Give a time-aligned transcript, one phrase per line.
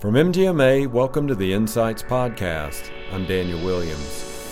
[0.00, 2.90] From MGMA, welcome to the Insights Podcast.
[3.12, 4.50] I'm Daniel Williams.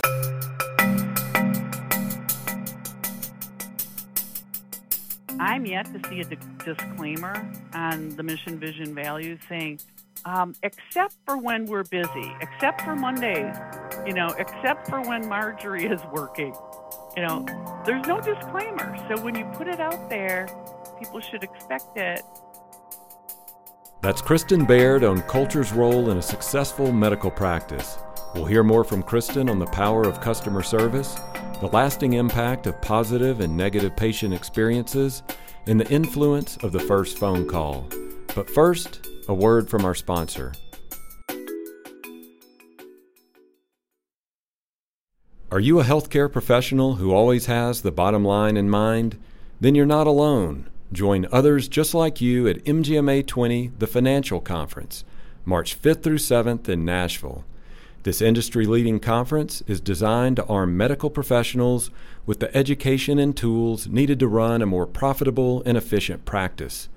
[5.41, 9.81] I'm yet to see a di- disclaimer on the mission, vision, values saying,
[10.27, 13.57] um, except for when we're busy, except for Mondays,
[14.07, 16.55] you know, except for when Marjorie is working.
[17.17, 17.47] You know,
[17.87, 18.95] there's no disclaimer.
[19.09, 20.47] So when you put it out there,
[20.99, 22.21] people should expect it.
[24.09, 27.99] That's Kristen Baird on culture's role in a successful medical practice.
[28.35, 31.21] We'll hear more from Kristen on the power of customer service,
[31.61, 35.23] the lasting impact of positive and negative patient experiences,
[35.67, 37.87] and the influence of the first phone call.
[38.35, 40.55] But first, a word from our sponsor.
[45.53, 49.19] Are you a healthcare professional who always has the bottom line in mind?
[49.61, 50.71] Then you're not alone.
[50.93, 55.05] Join others just like you at MGMA 20, the financial conference,
[55.45, 57.45] March 5th through 7th in Nashville.
[58.05, 61.91] This industry leading conference is designed to arm medical professionals
[62.25, 66.89] with the education and tools needed to run a more profitable and efficient practice.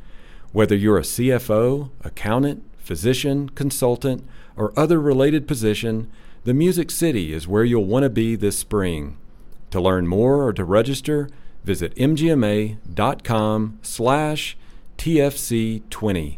[0.53, 6.09] Whether you're a CFO, accountant, physician, consultant, or other related position,
[6.45, 9.17] the Music City is where you'll want to be this spring.
[9.71, 11.29] To learn more or to register,
[11.63, 14.57] visit mgma.com slash
[14.97, 16.37] tfc20.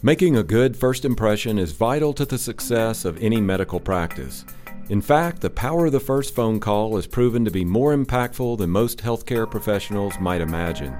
[0.00, 4.44] Making a good first impression is vital to the success of any medical practice.
[4.90, 8.58] In fact, the power of the first phone call has proven to be more impactful
[8.58, 10.96] than most healthcare professionals might imagine.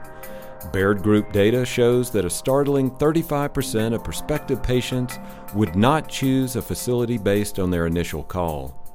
[0.73, 5.19] Baird Group data shows that a startling 35% of prospective patients
[5.55, 8.88] would not choose a facility based on their initial call.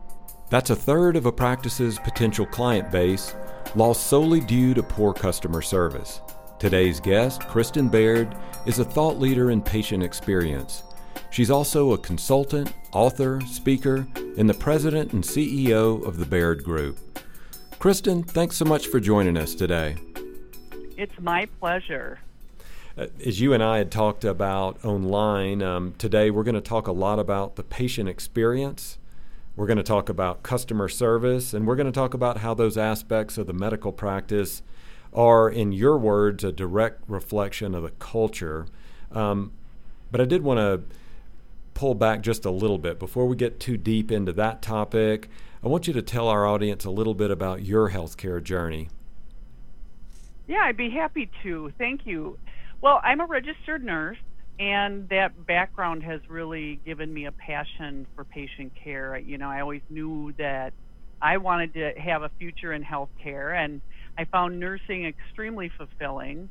[0.53, 3.33] That's a third of a practice's potential client base,
[3.73, 6.21] lost solely due to poor customer service.
[6.59, 8.35] Today's guest, Kristen Baird,
[8.67, 10.83] is a thought leader in patient experience.
[11.31, 14.05] She's also a consultant, author, speaker,
[14.37, 16.99] and the president and CEO of the Baird Group.
[17.79, 19.95] Kristen, thanks so much for joining us today.
[20.95, 22.19] It's my pleasure.
[22.95, 26.85] Uh, as you and I had talked about online, um, today we're going to talk
[26.85, 28.99] a lot about the patient experience.
[29.55, 32.77] We're going to talk about customer service, and we're going to talk about how those
[32.77, 34.63] aspects of the medical practice
[35.13, 38.65] are, in your words, a direct reflection of the culture.
[39.11, 39.51] Um,
[40.11, 40.81] but I did want to
[41.75, 45.29] pull back just a little bit before we get too deep into that topic.
[45.63, 48.89] I want you to tell our audience a little bit about your healthcare journey.
[50.47, 51.71] Yeah, I'd be happy to.
[51.77, 52.37] Thank you.
[52.81, 54.17] Well, I'm a registered nurse,
[54.59, 59.17] and that background has really given me a passion for patient care.
[59.17, 60.73] You know, I always knew that
[61.21, 63.81] I wanted to have a future in healthcare, and
[64.17, 66.49] I found nursing extremely fulfilling.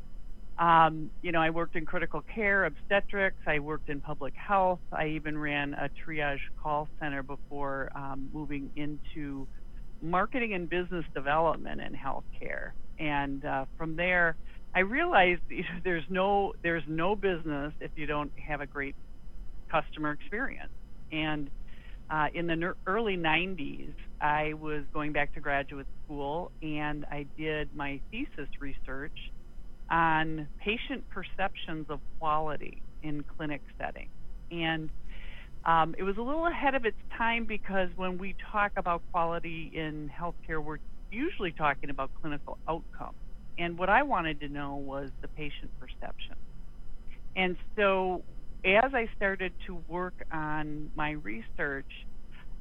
[0.58, 5.08] Um, you know, I worked in critical care, obstetrics, I worked in public health, I
[5.08, 9.46] even ran a triage call center before um, moving into
[10.02, 12.72] marketing and business development in healthcare.
[12.98, 14.36] And uh, from there,
[14.74, 15.42] I realized
[15.84, 18.96] there's no there's no business if you don't have a great
[19.70, 20.72] customer experience.
[21.12, 21.50] And
[22.10, 27.70] uh, in the early 90s, I was going back to graduate school and I did
[27.74, 29.16] my thesis research
[29.90, 34.08] on patient perceptions of quality in clinic setting.
[34.50, 34.90] And
[35.64, 39.70] um, it was a little ahead of its time because when we talk about quality
[39.74, 40.78] in healthcare, we're
[41.10, 43.16] usually talking about clinical outcomes.
[43.58, 46.36] And what I wanted to know was the patient perception.
[47.36, 48.24] And so
[48.64, 51.86] as I started to work on my research,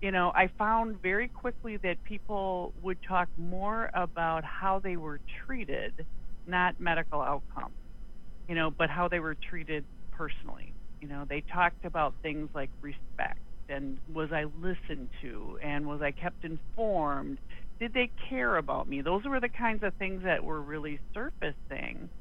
[0.02, 5.19] you know, I found very quickly that people would talk more about how they were
[5.46, 5.94] treated,
[6.47, 7.75] not medical outcomes,
[8.47, 10.73] you know, but how they were treated personally.
[11.02, 16.02] You know, they talked about things like respect and was I listened to and was
[16.02, 17.40] I kept informed?
[17.81, 19.01] Did they care about me?
[19.01, 22.11] Those were the kinds of things that were really surfacing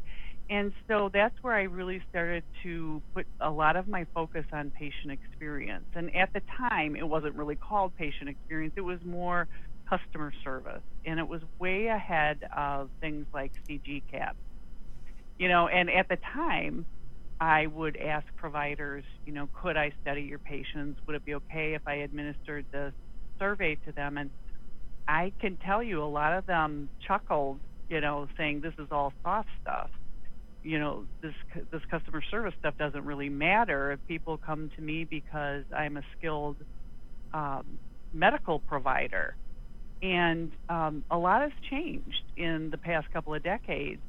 [0.51, 4.73] and so that's where I really started to put a lot of my focus on
[4.79, 5.87] patient experience.
[5.95, 9.49] And at the time, it wasn't really called patient experience, it was more
[9.89, 10.83] customer service.
[11.07, 14.37] And it was way ahead of things like CG-CAHPS.
[15.39, 16.87] You know, and at the time,
[17.41, 21.01] I would ask providers, you know, could I study your patients?
[21.07, 22.93] Would it be okay if I administered the
[23.41, 24.19] survey to them?
[24.19, 24.31] And
[25.09, 29.13] I can tell you a lot of them chuckled, you know, saying this is all
[29.23, 29.91] soft stuff
[30.63, 31.33] you know this
[31.71, 36.03] this customer service stuff doesn't really matter if people come to me because I'm a
[36.19, 36.57] skilled
[37.33, 37.79] um,
[38.13, 39.37] medical provider.
[40.03, 44.01] And um, a lot has changed in the past couple of decades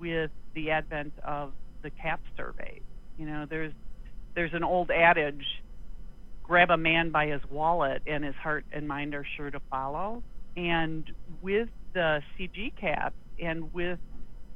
[0.00, 1.52] with the advent of
[1.82, 2.82] the CAHPS surveys.
[3.16, 3.72] You know, there's
[4.34, 5.44] there's an old adage
[6.48, 10.22] grab a man by his wallet and his heart and mind are sure to follow.
[10.56, 11.04] And
[11.42, 13.98] with the CG-CAHPS and with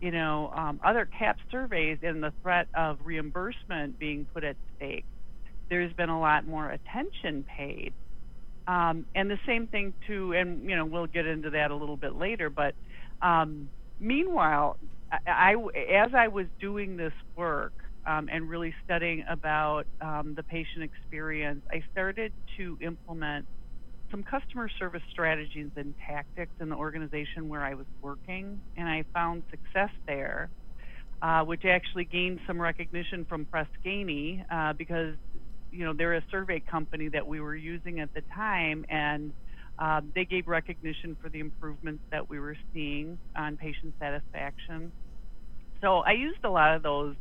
[0.01, 5.05] you know um, other CAHPS surveys and the threat of reimbursement being put at stake,
[5.69, 7.93] there's been a lot more attention paid.
[8.67, 11.97] Um, and the same thing too, and you know we'll get into that a little
[11.97, 12.49] bit later.
[12.49, 12.75] But
[13.21, 13.69] um,
[14.01, 14.79] meanwhile,
[15.13, 17.75] I, I, as I was doing this work,
[18.07, 23.47] um, and really studying about um, the patient experience, I started to implement
[24.11, 29.05] some customer service strategies and tactics in the organization where I was working, and I
[29.15, 30.51] found success there,
[31.23, 35.17] uh, which actually gained some recognition from Press Ganey uh, because
[35.71, 39.33] you know they're a survey company that we were using at the time, and
[39.79, 44.93] uh, they gave recognition for the improvements that we were seeing on patient satisfaction.
[45.81, 47.17] So I used a lot of those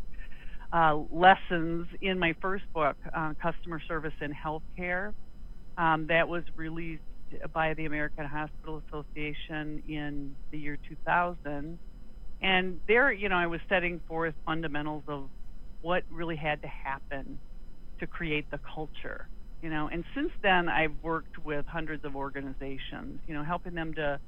[0.73, 5.13] uh, lessons in my first book, uh, Customer Service in Healthcare.
[5.77, 7.01] Um, that was released
[7.53, 11.79] by the American Hospital Association in the year 2000.
[12.41, 15.29] And there, you know, I was setting forth fundamentals of
[15.81, 17.39] what really had to happen
[17.99, 19.27] to create the culture,
[19.61, 19.89] you know.
[19.91, 24.19] And since then, I've worked with hundreds of organizations, you know, helping them to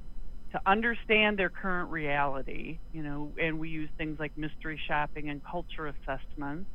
[0.54, 5.44] to understand their current reality, you know, and we use things like mystery shopping and
[5.44, 6.70] culture assessments,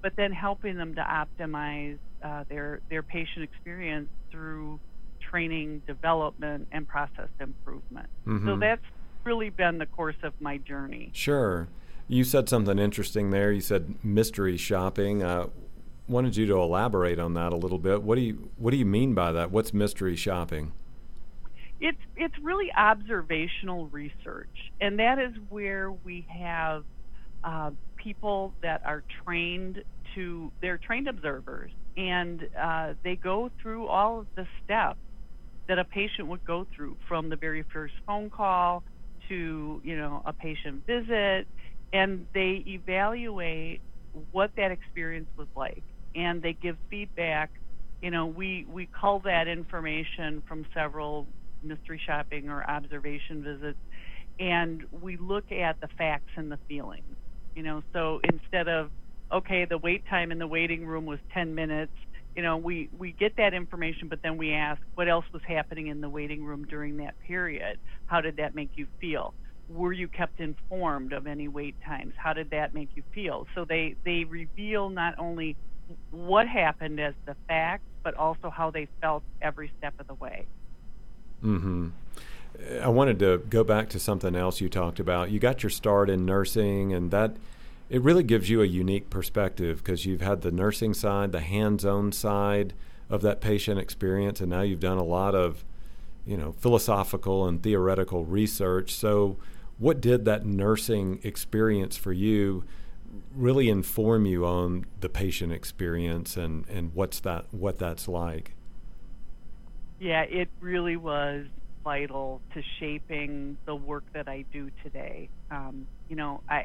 [0.00, 4.80] but then helping them to optimize uh, their their patient experience through
[5.20, 8.08] training, development, and process improvement.
[8.26, 8.48] Mm-hmm.
[8.48, 8.84] So that's
[9.24, 11.10] really been the course of my journey.
[11.12, 11.68] Sure.
[12.08, 13.52] You said something interesting there.
[13.52, 15.22] You said mystery shopping.
[15.22, 15.48] Uh,
[16.08, 18.02] wanted you to elaborate on that a little bit.
[18.02, 19.50] What do you What do you mean by that?
[19.50, 20.72] What's mystery shopping?
[22.18, 24.50] It's really observational research,
[24.80, 26.84] and that is where we have
[27.44, 27.72] uh,
[28.02, 29.82] people that are trained
[30.16, 35.00] to they're trained observers, and uh, they go through all of the steps
[35.68, 38.84] that a patient would go through from the very first phone call
[39.28, 41.46] to you know a patient visit,
[41.94, 43.82] and they evaluate
[44.32, 45.84] what that experience was like,
[46.16, 47.50] and they give feedback.
[48.02, 51.28] You know, we we cull that information from several
[51.62, 53.78] mystery shopping or observation visits,
[54.38, 57.16] and we look at the facts and the feelings.
[57.54, 58.90] You know, so instead of
[59.32, 61.92] okay, the wait time in the waiting room was 10 minutes.
[62.36, 65.88] You know, we we get that information, but then we ask what else was happening
[65.88, 67.78] in the waiting room during that period.
[68.06, 69.34] How did that make you feel?
[69.68, 72.14] Were you kept informed of any wait times?
[72.16, 73.46] How did that make you feel?
[73.54, 75.56] So they they reveal not only
[76.10, 80.48] what happened as the facts, but also how they felt every step of the way.
[81.40, 81.88] Hmm.
[82.82, 85.30] I wanted to go back to something else you talked about.
[85.30, 87.36] You got your start in nursing, and that
[87.88, 92.12] it really gives you a unique perspective because you've had the nursing side, the hands-on
[92.12, 92.74] side
[93.08, 95.64] of that patient experience, and now you've done a lot of,
[96.26, 98.92] you know, philosophical and theoretical research.
[98.92, 99.38] So,
[99.78, 102.64] what did that nursing experience for you
[103.34, 108.52] really inform you on the patient experience and and what's that what that's like?
[109.98, 111.46] Yeah, it really was
[111.84, 115.28] vital to shaping the work that I do today.
[115.50, 116.64] Um, you know, I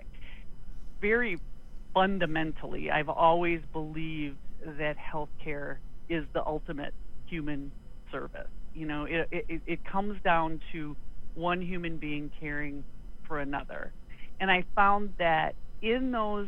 [1.01, 1.37] very
[1.93, 5.77] fundamentally, I've always believed that healthcare
[6.09, 6.93] is the ultimate
[7.29, 7.73] human
[8.11, 8.49] service.
[8.73, 10.95] You know, it, it, it comes down to
[11.35, 12.85] one human being caring
[13.27, 13.93] for another.
[14.39, 16.47] And I found that in those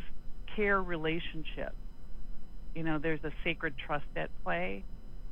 [0.56, 1.76] care relationships,
[2.74, 4.86] you know, there's a sacred trust at play,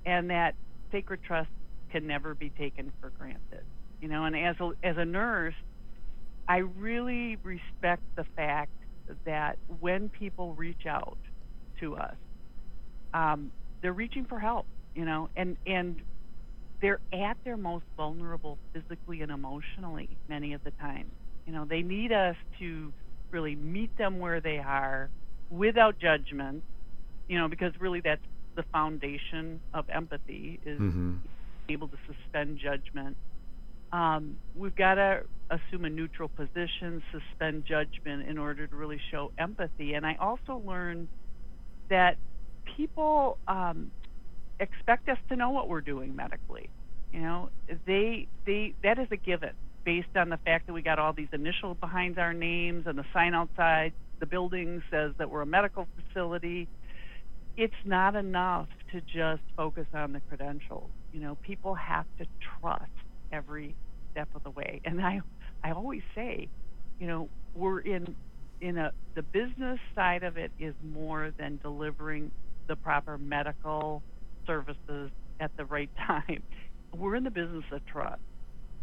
[0.05, 0.55] and that
[0.93, 1.49] sacred trust
[1.91, 3.65] can never be taken for granted.
[4.01, 5.55] You know, and as a, as a nurse,
[6.47, 8.71] I really respect the fact
[9.25, 11.17] that when people reach out
[11.81, 12.15] to us,
[13.13, 14.67] um, they're reaching for help.
[14.95, 16.01] You know, and and
[16.81, 21.11] they're at their most vulnerable physically and emotionally many of the time.
[21.47, 22.93] You know, they need us to
[23.31, 25.09] really meet them where they are
[25.49, 26.63] without judgment.
[27.27, 28.21] You know, because really that's
[28.55, 31.15] the foundation of empathy is mm-hmm.
[31.69, 33.17] able to suspend judgment.
[33.91, 39.31] Um, we've got to assume a neutral position, suspend judgment in order to really show
[39.37, 39.93] empathy.
[39.93, 41.07] And I also learned
[41.89, 42.17] that
[42.75, 43.91] people um,
[44.59, 46.69] expect us to know what we're doing medically.
[47.11, 47.49] You know,
[47.85, 49.51] they they that is a given
[49.83, 53.05] based on the fact that we got all these initials behind our names and the
[53.13, 56.67] sign outside the building says that we're a medical facility
[57.57, 60.89] it's not enough to just focus on the credentials.
[61.11, 62.25] You know, people have to
[62.59, 62.85] trust
[63.31, 63.75] every
[64.11, 64.81] step of the way.
[64.85, 65.21] And I,
[65.63, 66.47] I always say,
[66.99, 68.15] you know, we're in
[68.61, 72.31] in a the business side of it is more than delivering
[72.67, 74.01] the proper medical
[74.47, 76.41] services at the right time.
[76.95, 78.21] We're in the business of trust.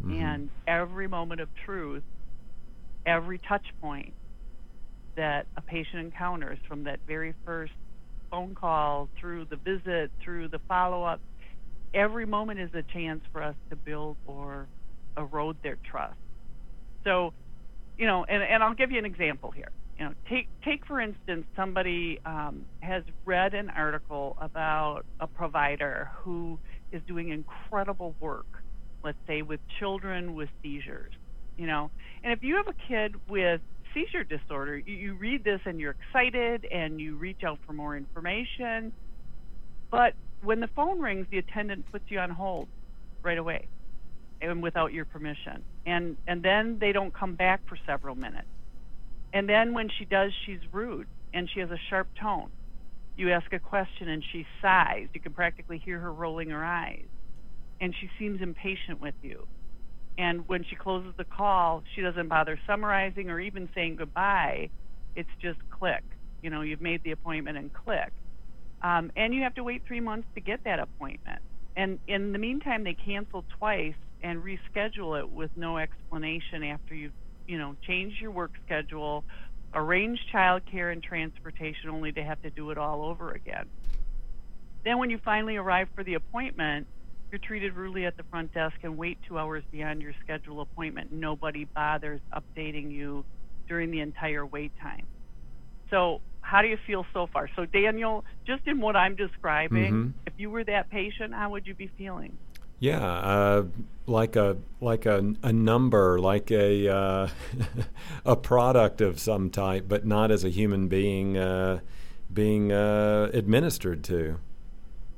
[0.03, 0.21] Mm-hmm.
[0.21, 2.03] And every moment of truth,
[3.05, 4.13] every touch point
[5.15, 7.73] that a patient encounters from that very first
[8.31, 11.21] phone call through the visit, through the follow up,
[11.93, 14.67] every moment is a chance for us to build or
[15.17, 16.15] erode their trust.
[17.05, 17.33] So,
[17.97, 19.69] you know, and, and I'll give you an example here.
[19.99, 26.09] You know, take take for instance, somebody um, has read an article about a provider
[26.23, 26.59] who
[26.91, 28.47] is doing incredible work,
[29.03, 31.11] let's say with children with seizures.
[31.57, 31.91] You know,
[32.23, 33.61] and if you have a kid with
[33.93, 37.95] seizure disorder, you, you read this and you're excited and you reach out for more
[37.95, 38.91] information,
[39.89, 42.67] but when the phone rings, the attendant puts you on hold
[43.23, 43.67] right away
[44.41, 45.63] and without your permission.
[45.85, 48.47] And and then they don't come back for several minutes.
[49.33, 52.49] And then when she does, she's rude and she has a sharp tone.
[53.15, 55.07] You ask a question and she sighs.
[55.13, 57.05] You can practically hear her rolling her eyes.
[57.79, 59.47] And she seems impatient with you.
[60.21, 64.69] And when she closes the call, she doesn't bother summarizing or even saying goodbye.
[65.15, 66.03] It's just click.
[66.43, 68.13] You know, you've made the appointment and click.
[68.83, 71.39] Um, and you have to wait three months to get that appointment.
[71.75, 77.13] And in the meantime, they cancel twice and reschedule it with no explanation after you've,
[77.47, 79.23] you know, changed your work schedule,
[79.73, 83.65] arranged childcare and transportation, only to have to do it all over again.
[84.85, 86.85] Then, when you finally arrive for the appointment,
[87.31, 91.11] you're treated rudely at the front desk and wait two hours beyond your scheduled appointment.
[91.11, 93.23] Nobody bothers updating you
[93.67, 95.05] during the entire wait time.
[95.89, 97.49] So, how do you feel so far?
[97.55, 100.09] So, Daniel, just in what I'm describing, mm-hmm.
[100.25, 102.37] if you were that patient, how would you be feeling?
[102.79, 103.65] Yeah, uh,
[104.07, 107.29] like a like a, a number, like a uh,
[108.25, 111.79] a product of some type, but not as a human being uh,
[112.33, 114.39] being uh, administered to.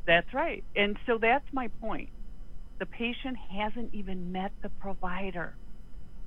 [0.06, 2.10] That's right, and so that's my point.
[2.80, 5.56] The patient hasn't even met the provider.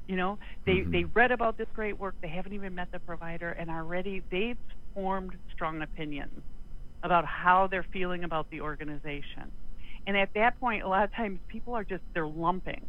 [0.09, 0.93] You know, they mm-hmm.
[0.93, 2.15] they read about this great work.
[2.23, 4.57] They haven't even met the provider, and already they've
[4.95, 6.43] formed strong opinions
[7.03, 9.51] about how they're feeling about the organization.
[10.07, 12.87] And at that point, a lot of times people are just they're lumping.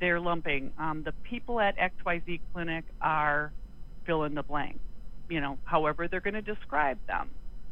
[0.00, 0.72] They're lumping.
[0.78, 3.52] Um, the people at XYZ Clinic are
[4.04, 4.78] fill in the blank.
[5.28, 7.30] You know, however they're going to describe them.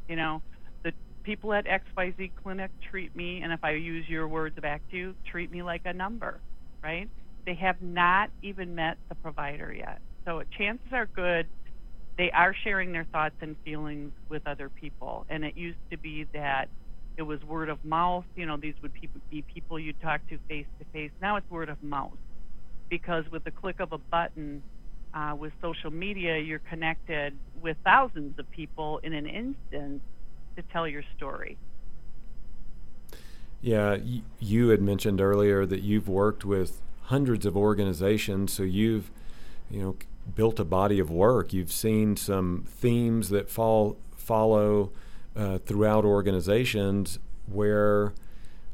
[0.08, 0.42] You know,
[1.24, 5.16] people at XYZ Clinic treat me, and if I use your words back to you,
[5.30, 6.40] treat me like a number,
[6.84, 7.08] right?
[7.46, 10.00] They have not even met the provider yet.
[10.26, 11.48] So chances are good
[12.18, 15.26] they are sharing their thoughts and feelings with other people.
[15.30, 16.68] And it used to be that
[17.18, 18.24] it was word of mouth.
[18.36, 18.92] You know, these would
[19.30, 21.10] be people you'd talk to face to face.
[21.20, 22.18] Now it's word of mouth
[22.90, 24.62] because with the click of a button
[25.14, 30.02] uh, with social media, you're connected with thousands of people in an instant
[30.56, 31.56] to tell your story.
[33.60, 33.96] Yeah,
[34.38, 39.10] you had mentioned earlier that you've worked with hundreds of organizations, so you've,
[39.70, 39.96] you know,
[40.34, 41.52] built a body of work.
[41.52, 44.92] You've seen some themes that fall follow
[45.36, 48.12] uh, throughout organizations where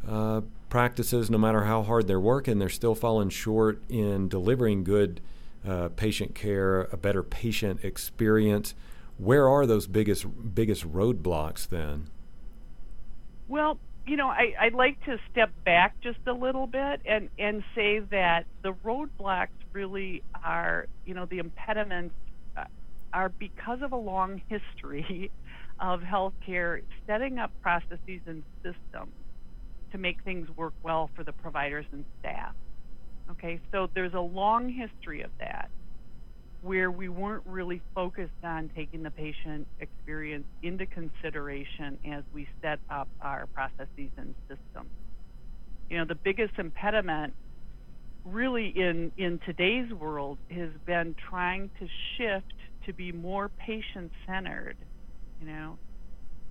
[0.07, 5.21] uh, practices, no matter how hard they're working, they're still falling short in delivering good
[5.67, 8.75] uh, patient care, a better patient experience.
[9.21, 10.25] Where are those biggest
[10.55, 12.09] biggest roadblocks then?
[13.49, 17.63] Well, you know, I, I'd like to step back just a little bit and, and
[17.75, 22.15] say that the roadblocks really are, you know, the impediments
[22.57, 22.65] uh,
[23.13, 25.31] are because of a long history
[25.81, 29.13] of healthcare setting up processes and systems
[29.93, 32.55] to make things work well for the providers and staff.
[33.33, 35.71] Okay, so there's a long history of that
[36.63, 42.81] where we weren't really focused on taking the patient experience into consideration as we set
[42.91, 44.91] up our processes and systems.
[45.91, 47.35] You know, the biggest impediment
[48.25, 51.89] really in, in today's world has been trying to
[52.19, 52.53] shift
[52.87, 54.77] to be more patient centered
[55.41, 55.79] you know.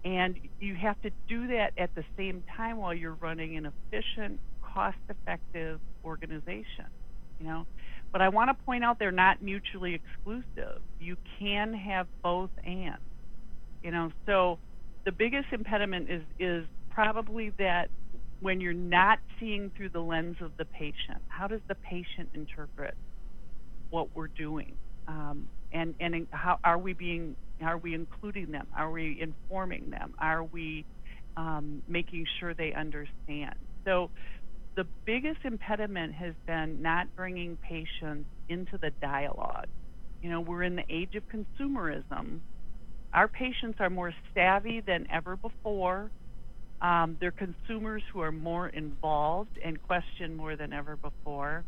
[0.05, 4.39] And you have to do that at the same time while you're running an efficient,
[4.73, 6.87] cost effective organization,
[7.39, 7.65] you know.
[8.11, 10.81] But I want to point out they're not mutually exclusive.
[10.99, 12.97] You can have both and,
[13.83, 14.11] you know.
[14.25, 14.59] So
[15.05, 17.89] the biggest impediment is is probably that
[18.41, 22.95] when you're not seeing through the lens of the patient, how does the patient interpret
[23.89, 24.75] what we're doing?
[25.07, 30.13] Um, and and how are we being are we including them are we informing them
[30.19, 30.85] are we
[31.37, 34.09] um, making sure they understand so
[34.75, 39.67] the biggest impediment has been not bringing patients into the dialogue
[40.21, 42.41] You know, we're in the age of consumerism.
[43.13, 46.11] Our patients are more savvy than ever before.
[46.81, 51.65] Um, they're consumers who are more involved and question more than ever before.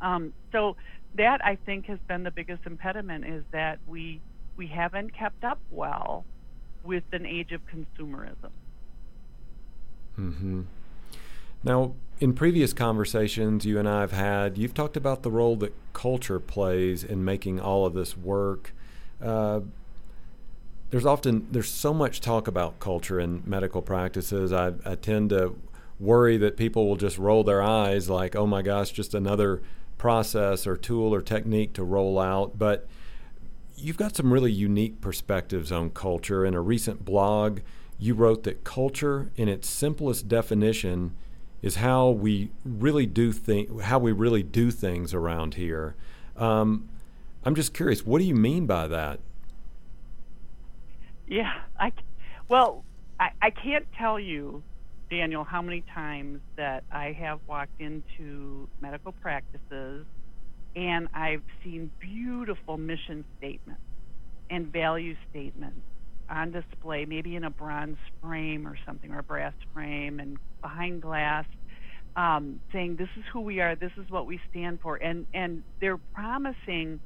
[0.00, 0.76] Um, so
[1.16, 4.22] that I think has been the biggest impediment is that we
[4.56, 6.26] we haven't kept up well
[6.84, 8.50] with an age of consumerism.
[10.18, 10.62] Mm-hmm.
[11.64, 15.74] Now, in previous conversations you and I have had, you've talked about the role that
[15.92, 18.72] culture plays in making all of this work.
[19.20, 19.60] Uh,
[20.90, 24.52] there's often there's so much talk about culture in medical practices.
[24.52, 25.56] I, I tend to
[25.98, 29.62] worry that people will just roll their eyes like, "Oh my gosh, just another
[29.98, 32.86] process or tool or technique to roll out." But
[33.76, 36.44] you've got some really unique perspectives on culture.
[36.44, 37.60] In a recent blog,
[37.98, 41.16] you wrote that culture, in its simplest definition,
[41.64, 45.94] is how we really do think, how we really do things around here.
[46.36, 46.90] Um,
[47.42, 49.18] I'm just curious, what do you mean by that?
[51.26, 51.90] Yeah, I
[52.50, 52.84] well,
[53.18, 54.62] I, I can't tell you,
[55.08, 60.04] Daniel, how many times that I have walked into medical practices
[60.76, 63.80] and I've seen beautiful mission statements
[64.50, 65.80] and value statements
[66.28, 71.02] on display, maybe in a bronze frame or something, or a brass frame, and behind
[71.02, 71.46] glass,
[72.16, 73.74] um, saying, "This is who we are.
[73.76, 77.00] This is what we stand for," and and they're promising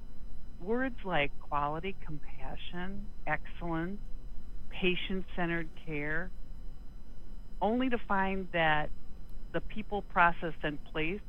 [0.60, 4.00] words like quality, compassion, excellence,
[4.70, 6.30] patient-centered care,
[7.60, 8.90] only to find that
[9.52, 11.20] the people, process, and place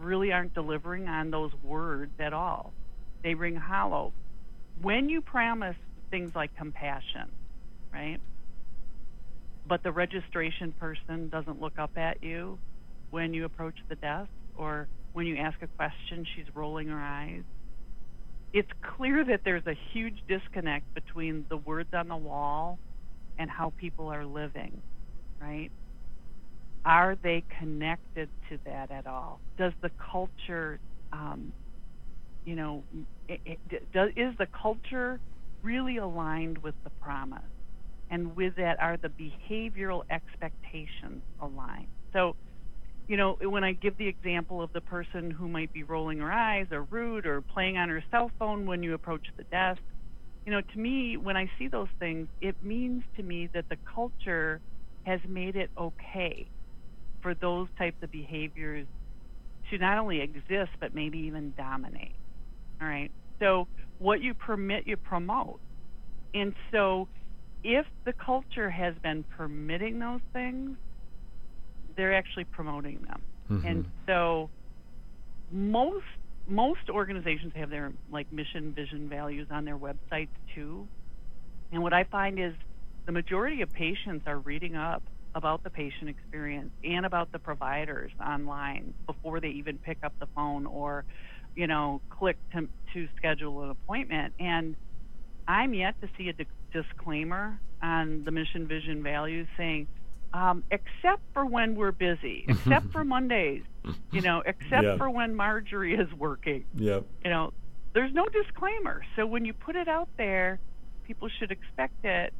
[0.00, 2.72] really aren't delivering on those words at all.
[3.22, 4.12] They ring hollow.
[4.82, 5.76] When you promise
[6.10, 7.30] things like compassion,
[7.92, 8.18] right?
[9.66, 12.58] But the registration person doesn't look up at you
[13.10, 17.44] when you approach the desk or when you ask a question, she's rolling her eyes.
[18.52, 22.78] It's clear that there's a huge disconnect between the words on the wall
[23.38, 24.82] and how people are living,
[25.40, 25.70] right?
[26.84, 29.40] Are they connected to that at all?
[29.58, 30.80] Does the culture,
[31.12, 31.52] um,
[32.46, 32.84] you know,
[33.28, 35.20] it, it, does, is the culture
[35.62, 37.42] really aligned with the promise?
[38.10, 41.92] And with that, are the behavioral expectations aligned?
[42.12, 42.34] So,
[43.08, 46.32] you know, when I give the example of the person who might be rolling her
[46.32, 49.80] eyes or rude or playing on her cell phone when you approach the desk,
[50.46, 53.78] you know, to me, when I see those things, it means to me that the
[53.94, 54.60] culture
[55.04, 56.50] has made it okay
[57.22, 58.88] for those types of behaviors
[59.70, 62.16] to not only exist, but maybe even dominate.
[62.80, 63.12] All right.
[63.40, 63.66] So
[63.98, 65.60] what you permit, you promote.
[66.34, 67.08] And so
[67.64, 70.76] if the culture has been permitting those things,
[71.96, 73.22] they're actually promoting them.
[73.50, 73.66] Mm-hmm.
[73.66, 74.50] And so
[75.50, 76.04] most
[76.46, 80.86] most organizations have their like mission, vision, values on their websites too.
[81.72, 82.54] And what I find is
[83.04, 85.02] the majority of patients are reading up
[85.34, 90.26] about the patient experience and about the providers online before they even pick up the
[90.34, 91.04] phone or
[91.56, 94.34] you know, click to, to schedule an appointment.
[94.38, 94.76] And
[95.46, 99.88] I'm yet to see a di- disclaimer on the mission, vision, values saying,
[100.32, 103.62] um, except for when we're busy, except for Mondays,
[104.12, 104.96] you know, except yeah.
[104.96, 106.64] for when Marjorie is working.
[106.74, 107.06] Yep.
[107.24, 107.52] You know,
[107.94, 109.04] there's no disclaimer.
[109.16, 110.60] So when you put it out there,
[111.06, 112.32] people should expect it.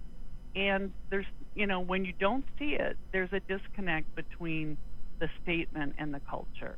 [0.54, 4.76] And there's, you know, when you don't see it, there's a disconnect between
[5.18, 6.76] the statement and the culture.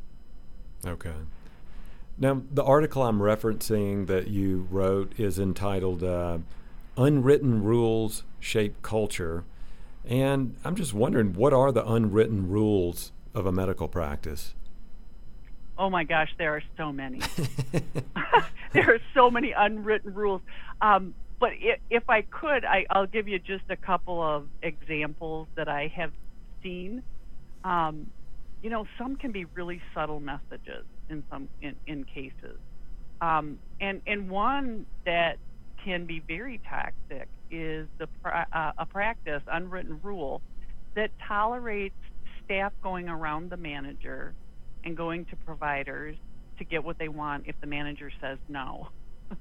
[0.87, 1.15] Okay.
[2.21, 6.39] Now, the article I'm referencing that you wrote is entitled uh,
[6.99, 9.45] Unwritten Rules Shape Culture.
[10.05, 14.55] And I'm just wondering, what are the unwritten rules of a medical practice?
[15.79, 17.23] Oh my gosh, there are so many.
[18.75, 20.43] there are so many unwritten rules.
[20.83, 21.53] Um, but
[21.89, 26.13] if I could, I, will give you just a couple of examples that I have
[26.63, 27.03] seen.
[27.65, 28.11] Um,
[28.63, 32.59] you know, some can be really subtle messages in some in, in cases.
[33.21, 35.37] Um, and and one that
[35.85, 40.41] can be very toxic is the uh, a practice unwritten rule
[40.95, 41.95] that tolerates
[42.45, 44.35] staff going around the manager
[44.85, 46.17] and going to providers
[46.59, 48.89] to get what they want if the manager says no.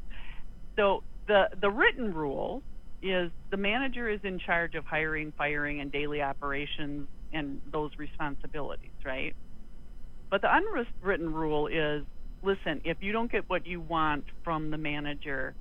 [0.75, 2.63] so the the written rule
[3.01, 8.91] is the manager is in charge of hiring, firing, and daily operations and those responsibilities,
[9.05, 9.35] right?
[10.29, 12.05] But the unwritten rule is
[12.43, 15.55] listen, if you don't get what you want from the manager,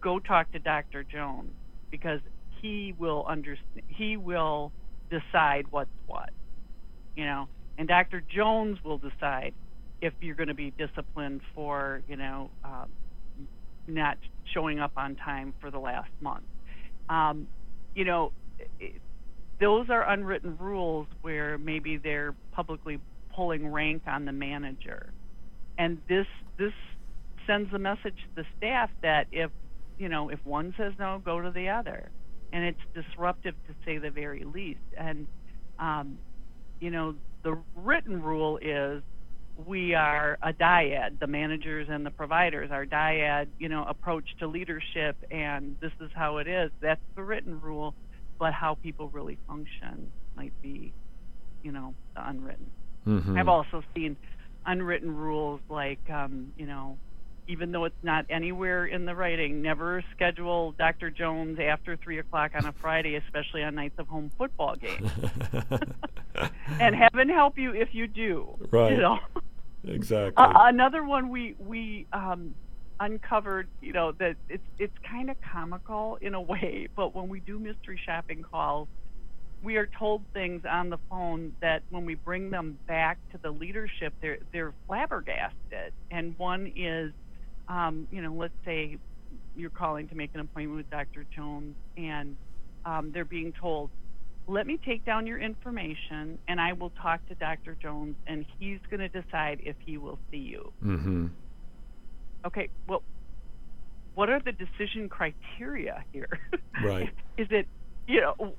[0.00, 1.04] go talk to Dr.
[1.04, 1.52] Jones
[1.90, 2.20] because
[2.60, 4.72] he will understand he will
[5.10, 6.30] decide what's what.
[7.16, 8.22] You know, and Dr.
[8.34, 9.52] Jones will decide
[10.00, 12.88] if you're going to be disciplined for, you know, um,
[13.86, 14.16] not
[14.54, 16.44] showing up on time for the last month.
[17.08, 17.48] Um,
[17.94, 18.32] you know,
[18.78, 19.00] it,
[19.60, 22.98] those are unwritten rules where maybe they're publicly
[23.40, 25.14] pulling rank on the manager,
[25.78, 26.26] and this
[26.58, 26.74] this
[27.46, 29.50] sends a message to the staff that if
[29.96, 32.10] you know if one says no, go to the other,
[32.52, 34.80] and it's disruptive to say the very least.
[34.94, 35.26] And
[35.78, 36.18] um,
[36.80, 39.02] you know, the written rule is
[39.56, 44.46] we are a dyad, the managers and the providers, our dyad, you know, approach to
[44.48, 46.70] leadership, and this is how it is.
[46.82, 47.94] That's the written rule,
[48.38, 50.92] but how people really function might be,
[51.62, 52.70] you know, the unwritten.
[53.06, 53.38] Mm-hmm.
[53.38, 54.16] I've also seen
[54.66, 56.98] unwritten rules like, um, you know,
[57.48, 61.10] even though it's not anywhere in the writing, never schedule Dr.
[61.10, 65.10] Jones after three o'clock on a Friday, especially on nights of home football games.
[66.80, 68.56] and heaven help you if you do.
[68.70, 68.92] Right.
[68.92, 69.18] You know?
[69.84, 70.34] Exactly.
[70.36, 72.54] Uh, another one we we um,
[73.00, 77.40] uncovered, you know, that it's it's kind of comical in a way, but when we
[77.40, 78.88] do mystery shopping calls,
[79.62, 83.50] we are told things on the phone that when we bring them back to the
[83.50, 85.92] leadership, they're they're flabbergasted.
[86.10, 87.12] And one is,
[87.68, 88.96] um, you know, let's say
[89.56, 91.26] you're calling to make an appointment with Dr.
[91.34, 92.36] Jones, and
[92.86, 93.90] um, they're being told,
[94.46, 97.76] "Let me take down your information, and I will talk to Dr.
[97.82, 101.26] Jones, and he's going to decide if he will see you." Mm-hmm.
[102.46, 103.02] Okay, well,
[104.14, 106.28] what are the decision criteria here?
[106.82, 107.10] Right.
[107.36, 107.66] is it,
[108.06, 108.54] you know?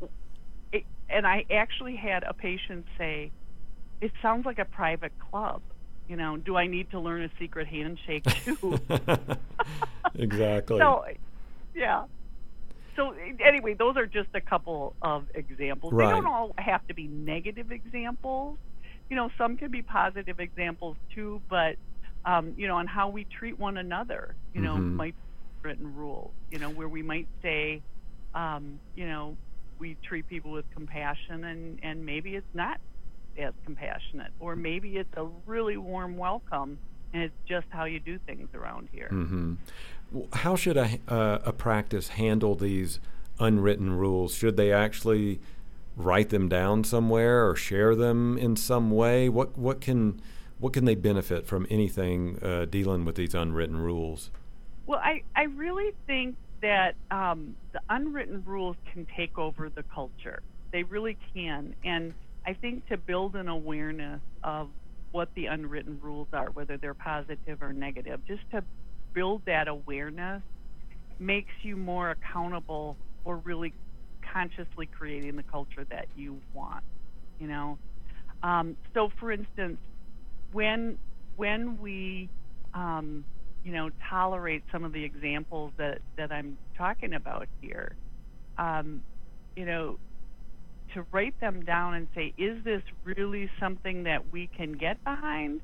[1.09, 3.31] And I actually had a patient say,
[3.99, 5.61] "It sounds like a private club."
[6.07, 8.79] You know, do I need to learn a secret handshake too?
[10.15, 10.79] exactly.
[10.79, 11.05] So,
[11.75, 12.05] yeah.
[12.95, 15.93] So anyway, those are just a couple of examples.
[15.93, 16.07] Right.
[16.07, 18.57] They don't all have to be negative examples.
[19.09, 21.75] You know, some can be positive examples too, but
[22.25, 24.95] um, you know, on how we treat one another, you know, mm-hmm.
[24.95, 27.81] might be written rules, you know, where we might say,
[28.35, 29.37] um, you know,
[29.81, 32.79] we treat people with compassion and and maybe it's not
[33.37, 36.77] as compassionate or maybe it's a really warm welcome
[37.13, 39.09] and it's just how you do things around here.
[39.11, 39.55] Mm-hmm.
[40.31, 42.99] how should a, uh, a practice handle these
[43.37, 44.33] unwritten rules?
[44.33, 45.41] Should they actually
[45.97, 49.27] write them down somewhere or share them in some way?
[49.29, 50.21] What what can
[50.59, 54.29] what can they benefit from anything uh, dealing with these unwritten rules?
[54.85, 60.41] Well i i really think that um, the unwritten rules can take over the culture.
[60.71, 61.75] They really can.
[61.83, 62.13] And
[62.45, 64.69] I think to build an awareness of
[65.11, 68.63] what the unwritten rules are, whether they're positive or negative, just to
[69.13, 70.41] build that awareness
[71.19, 73.73] makes you more accountable for really
[74.33, 76.83] consciously creating the culture that you want.
[77.39, 77.77] You know,
[78.43, 79.77] um, so for instance,
[80.51, 80.97] when
[81.35, 82.29] when we
[82.73, 83.25] um,
[83.63, 87.95] you know, tolerate some of the examples that, that I'm talking about here.
[88.57, 89.03] Um,
[89.55, 89.99] you know,
[90.93, 95.61] to write them down and say, is this really something that we can get behind,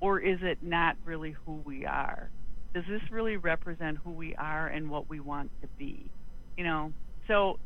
[0.00, 2.30] or is it not really who we are?
[2.74, 6.10] Does this really represent who we are and what we want to be?
[6.58, 6.92] You know,
[7.26, 7.58] so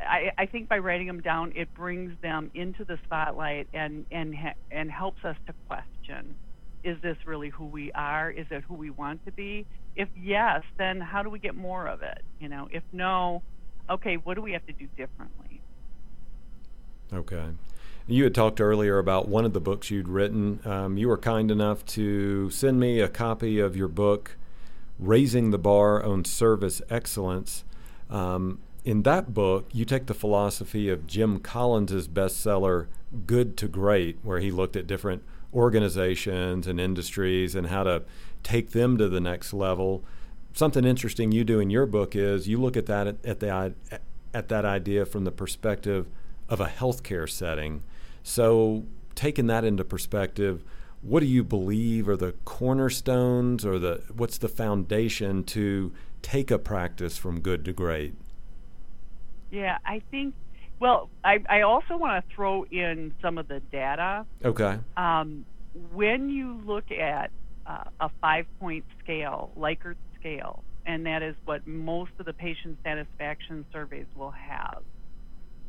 [0.00, 4.34] I, I think by writing them down, it brings them into the spotlight and and
[4.70, 6.36] and helps us to question
[6.84, 8.30] is this really who we are?
[8.30, 9.66] Is it who we want to be?
[9.96, 12.22] If yes, then how do we get more of it?
[12.40, 13.42] You know, if no,
[13.88, 15.60] okay, what do we have to do differently?
[17.12, 17.50] Okay.
[18.06, 20.60] You had talked earlier about one of the books you'd written.
[20.64, 24.36] Um, you were kind enough to send me a copy of your book,
[24.98, 27.64] Raising the Bar on Service Excellence.
[28.10, 32.88] Um, in that book, you take the philosophy of Jim Collins' bestseller,
[33.26, 35.22] Good to Great, where he looked at different
[35.54, 38.02] organizations and industries and how to
[38.42, 40.04] take them to the next level.
[40.54, 43.74] Something interesting you do in your book is you look at that at, at the
[44.34, 46.08] at that idea from the perspective
[46.48, 47.82] of a healthcare setting.
[48.22, 48.84] So,
[49.14, 50.62] taking that into perspective,
[51.02, 56.58] what do you believe are the cornerstones or the what's the foundation to take a
[56.58, 58.14] practice from good to great?
[59.50, 60.34] Yeah, I think
[60.82, 64.26] well, I, I also want to throw in some of the data.
[64.44, 64.80] Okay.
[64.96, 65.46] Um,
[65.94, 67.30] when you look at
[67.64, 72.78] uh, a five point scale, Likert scale, and that is what most of the patient
[72.82, 74.82] satisfaction surveys will have,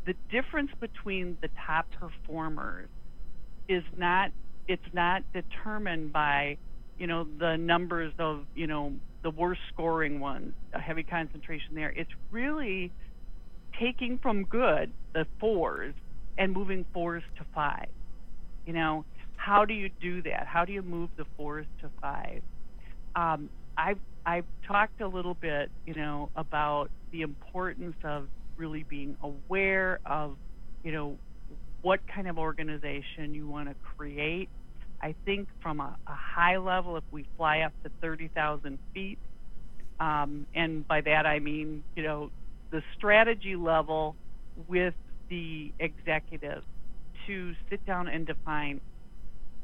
[0.08, 2.90] the difference between the top performers
[3.70, 4.32] is not
[4.68, 6.58] it's not determined by
[6.98, 11.94] you know the numbers of you know the worst scoring ones a heavy concentration there
[11.96, 12.92] it's really
[13.80, 15.96] taking from good the fours
[16.38, 17.88] and moving fours to five.
[18.66, 19.06] You know,
[19.38, 20.48] how do you do that?
[20.48, 22.42] How do you move the fours to five?
[23.16, 29.18] Um, I've I've talked a little bit, you know, about the importance of really being
[29.22, 30.38] aware of,
[30.84, 31.18] you know,
[31.82, 34.50] what kind of organization you want to create.
[35.02, 39.20] I think from a, a high level, if we fly up to 30,000 feet,
[40.00, 42.30] um, and by that I mean, you know,
[42.74, 44.18] the strategy level
[44.68, 44.96] with
[45.30, 46.64] the executive
[47.28, 48.82] to sit down and define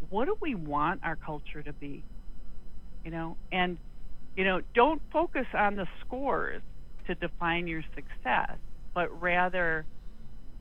[0.09, 2.05] what do we want our culture to be,
[3.03, 3.77] you know, and
[4.37, 6.61] you know, don't focus on the scores
[7.07, 8.57] to define your success,
[8.95, 9.85] but rather,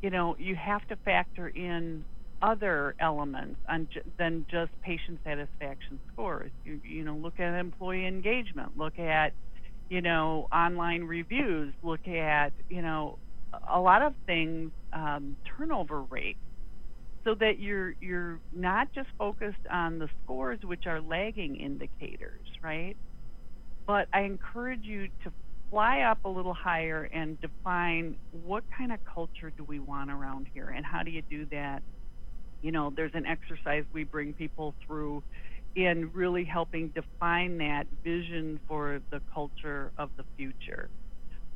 [0.03, 2.05] you know, you have to factor in
[2.43, 3.61] other elements
[4.19, 6.51] than just patient satisfaction scores.
[6.65, 9.33] You, you know, look at employee engagement, look at,
[9.89, 13.19] you know, online reviews, look at, you know,
[13.73, 16.39] a lot of things, um, turnover rate,
[17.27, 22.97] so that you're you're not just focused on the scores, which are lagging indicators, right?
[23.87, 25.33] but I encourage you to
[25.71, 30.49] fly up a little higher and define what kind of culture do we want around
[30.55, 31.83] here and how do you do that?
[32.63, 35.23] You know, there's an exercise we bring people through
[35.79, 40.91] in really helping define that vision for the culture of the future.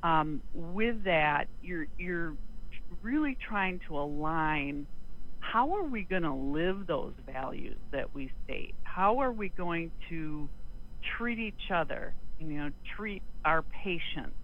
[0.02, 2.34] Um, with that, you're you're
[3.02, 4.86] really trying to align
[5.40, 8.74] how are we going to live those values that we state?
[8.84, 10.48] How are we going to
[11.18, 14.34] treat each other you know, treat our patients?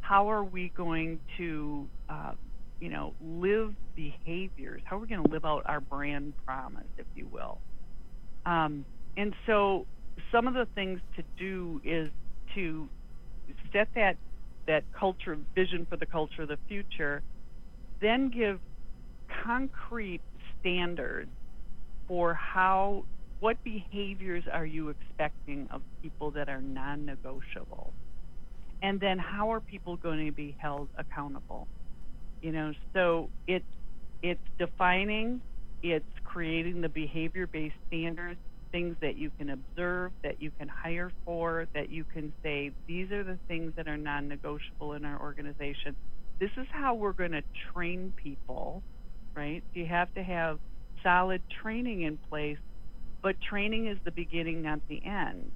[0.00, 2.32] How are we going to, uh,
[2.80, 4.82] you know, live behaviors?
[4.84, 7.60] How are we going to live out our brand promise, if you will?
[8.44, 8.84] Um,
[9.16, 9.86] and so,
[10.30, 12.10] some of the things to do is
[12.54, 12.88] to
[13.72, 14.16] set that
[14.66, 17.22] that culture vision for the culture of the future,
[18.00, 18.60] then give
[19.44, 20.20] concrete
[20.60, 21.30] standards
[22.06, 23.04] for how
[23.40, 27.92] what behaviors are you expecting of people that are non negotiable?
[28.82, 31.68] And then how are people going to be held accountable?
[32.40, 33.64] You know, so it's
[34.22, 35.42] it's defining,
[35.82, 38.40] it's creating the behavior based standards,
[38.72, 43.12] things that you can observe, that you can hire for, that you can say, these
[43.12, 45.96] are the things that are non negotiable in our organization.
[46.40, 48.82] This is how we're going to train people,
[49.36, 49.62] right?
[49.74, 50.58] You have to have
[51.04, 52.58] solid training in place
[53.22, 55.52] but training is the beginning, not the end.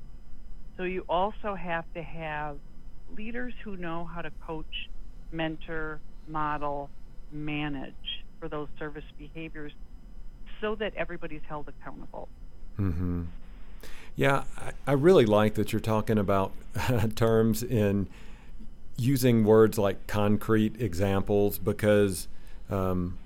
[0.77, 2.59] So you also have to have
[3.17, 4.67] leaders who know how to coach,
[5.33, 6.91] mentor, model,
[7.33, 7.95] manage
[8.41, 9.73] for those service behaviors
[10.61, 12.29] so that everybody's held accountable.
[12.79, 13.23] Mm-hmm.
[14.15, 16.53] Yeah, I, I really like that you're talking about
[17.17, 18.09] terms in
[18.97, 22.29] using words like concrete examples because
[22.71, 23.19] um,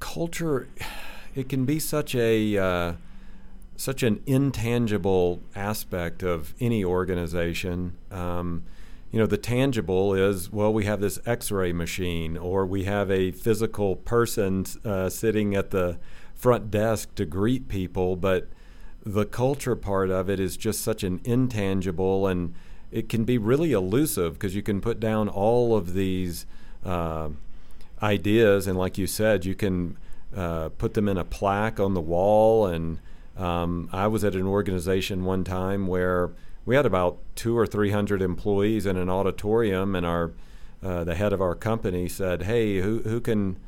[0.00, 0.68] culture,
[1.34, 2.56] it can be such a.
[2.56, 2.92] Uh,
[3.78, 7.96] such an intangible aspect of any organization.
[8.10, 8.64] Um,
[9.12, 13.30] you know, the tangible is well, we have this X-ray machine, or we have a
[13.30, 15.96] physical person uh, sitting at the
[16.38, 18.48] front desk to greet people, but
[19.04, 22.54] the culture part of it is just such an intangible, and
[22.90, 26.46] it can be really elusive because you can put down all of these
[26.84, 27.28] uh,
[28.02, 29.98] ideas, and like you said, you can
[30.34, 33.00] uh, put them in a plaque on the wall and
[33.38, 36.30] um, I was at an organization one time where
[36.66, 40.32] we had about two or three hundred employees in an auditorium, and our
[40.82, 43.58] uh, the head of our company said, "Hey, who who can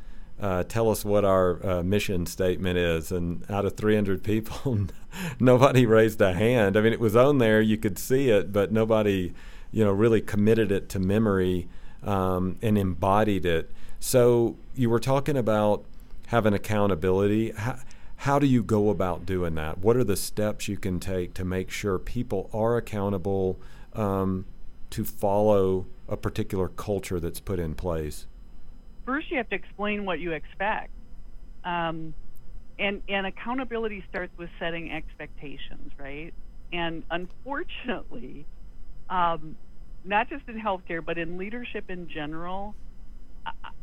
[0.41, 4.87] uh, tell us what our uh, mission statement is?" And out of 300 people,
[5.41, 6.77] nobody raised a hand.
[6.77, 9.33] I mean, it was on there; you could see it, but nobody,
[9.73, 11.69] you know, really committed it to memory
[12.03, 13.71] um, and embodied it.
[13.99, 15.85] So you were talking about
[16.29, 17.51] having accountability.
[17.53, 17.79] How,
[18.17, 19.79] how do you go about doing that?
[19.79, 23.59] What are the steps you can take to make sure people are accountable
[23.95, 24.47] um,
[24.91, 28.27] to follow a particular culture that's put in place?
[29.07, 30.91] First, you have to explain what you expect.
[31.65, 32.15] Um,
[32.79, 36.33] and, and accountability starts with setting expectations, right?
[36.73, 38.47] And unfortunately,
[39.11, 39.57] um,
[40.05, 42.75] not just in healthcare, but in leadership in general,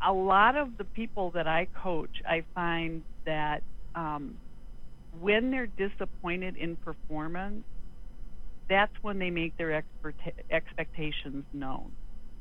[0.02, 3.62] a, lot of the people that I coach, I find that
[3.94, 4.38] um,
[5.20, 7.64] when they're disappointed in performance,
[8.68, 9.82] that's when they make their
[10.50, 11.92] expectations known.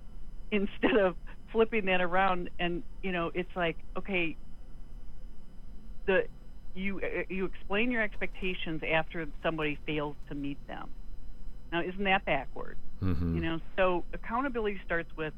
[0.51, 1.15] Instead of
[1.57, 4.37] flipping that around, and you know, it's like, okay,
[6.05, 6.25] the
[6.75, 10.89] you you explain your expectations after somebody fails to meet them.
[11.71, 12.77] Now, isn't that backward?
[13.01, 13.35] Mm-hmm.
[13.37, 15.33] You know, so accountability starts with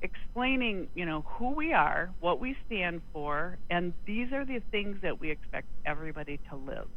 [0.00, 4.96] explaining, you know, who we are, what we stand for, and these are the things
[5.02, 6.88] that we expect everybody to live.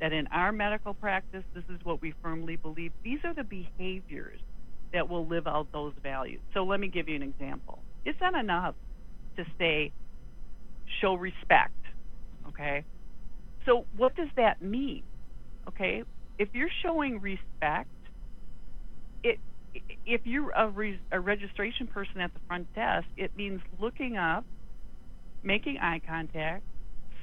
[0.00, 2.92] that in our medical practice, this is what we firmly believe.
[3.04, 4.40] These are the behaviors
[4.92, 6.40] that will live out those values.
[6.54, 7.84] So let me give you an example.
[8.04, 8.74] It's not enough
[9.36, 9.92] to say,
[11.00, 11.74] show respect,
[12.48, 12.84] okay?
[13.66, 15.04] So what does that mean?
[15.68, 16.02] Okay,
[16.38, 17.88] if you're showing respect,
[19.22, 19.38] it
[20.06, 24.44] if you're a, re, a registration person at the front desk, it means looking up,
[25.44, 26.64] making eye contact,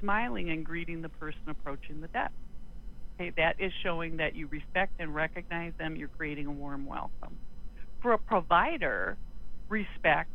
[0.01, 2.31] smiling, and greeting the person approaching the desk.
[3.19, 5.95] Okay, that is showing that you respect and recognize them.
[5.95, 7.39] You're creating a warm welcome.
[8.07, 9.17] For a provider,
[9.67, 10.31] respect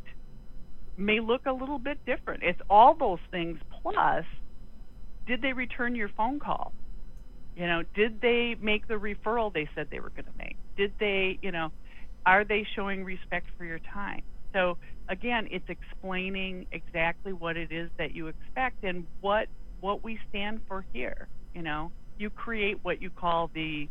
[0.95, 2.43] may look a little bit different.
[2.43, 4.25] It's all those things plus
[5.25, 6.71] did they return your phone call?
[7.55, 10.55] You know, did they make the referral they said they were going to make?
[10.77, 11.71] Did they, you know,
[12.27, 14.21] are they showing respect for your time?
[14.53, 14.77] So
[15.09, 19.47] again, it's explaining exactly what it is that you expect and what
[19.79, 21.27] what we stand for here.
[21.55, 23.89] You know, you create what you call the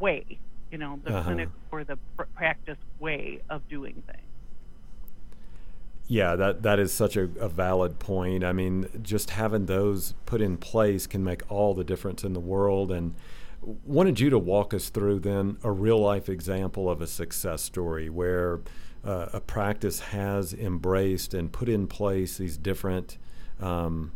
[0.00, 1.24] way, you know, the uh-huh.
[1.24, 4.22] clinic or the pr- practice way of doing things.
[6.10, 8.42] Yeah, that that is such a, a, valid point.
[8.42, 12.40] I mean, just having those put in place can make all the difference in the
[12.40, 12.90] world.
[12.90, 13.14] And
[13.84, 18.08] wanted you to walk us through then a real life example of a success story
[18.08, 18.60] where
[19.04, 23.18] uh, a practice has embraced and put in place these different
[23.60, 24.12] um,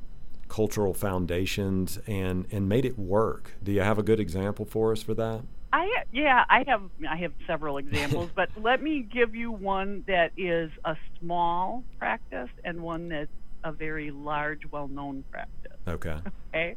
[0.48, 3.52] cultural foundations and and made it work.
[3.62, 5.42] Do you have a good example for us for that?
[5.72, 10.32] I yeah, I have I have several examples, but let me give you one that
[10.37, 13.30] is a small practice and one that's
[13.64, 15.78] a very large, well-known practice.
[15.88, 16.18] Okay.
[16.54, 16.76] Okay.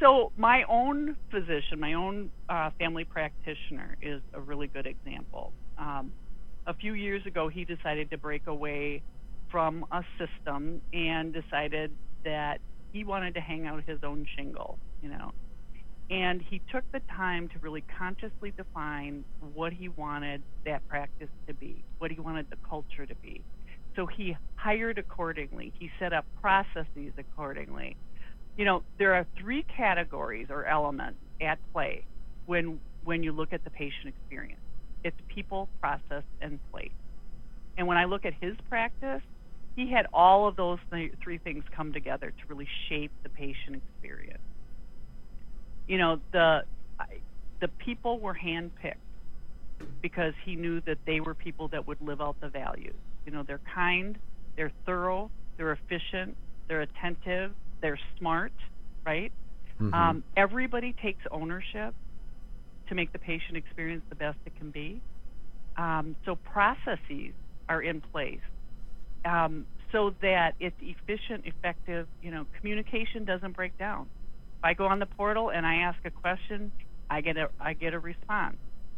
[0.00, 5.52] So my own physician, my own uh, family practitioner, is a really good example.
[5.76, 6.12] Um,
[6.66, 9.02] a few years ago, he decided to break away
[9.50, 11.90] from a system and decided
[12.24, 12.60] that
[12.92, 14.78] he wanted to hang out his own shingle.
[15.02, 15.32] You know,
[16.10, 21.54] and he took the time to really consciously define what he wanted that practice to
[21.54, 23.44] be, what he wanted the culture to be.
[23.96, 25.72] So he hired accordingly.
[25.78, 27.96] He set up processes accordingly.
[28.56, 32.06] You know, there are three categories or elements at play
[32.46, 34.60] when when you look at the patient experience.
[35.04, 36.90] It's people, process, and place.
[37.76, 39.22] And when I look at his practice,
[39.76, 43.76] he had all of those th- three things come together to really shape the patient
[43.76, 44.42] experience
[45.88, 46.62] you know the
[47.60, 48.94] the people were handpicked
[50.00, 52.94] because he knew that they were people that would live out the values.
[53.26, 54.16] You know, they're kind,
[54.56, 56.36] they're thorough, they're efficient,
[56.68, 58.52] they're attentive, they're smart,
[59.04, 59.32] right?
[59.80, 59.94] Mm-hmm.
[59.94, 61.94] Um, everybody takes ownership
[62.88, 65.00] to make the patient experience the best it can be.
[65.76, 67.32] Um, so processes
[67.68, 68.40] are in place
[69.24, 72.08] um, so that it's efficient, effective.
[72.22, 74.08] You know, communication doesn't break down.
[74.62, 76.72] If I go on the portal and I ask a question,
[77.10, 78.56] I get a I get a response.